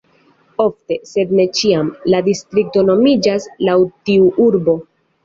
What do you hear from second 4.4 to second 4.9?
urbo.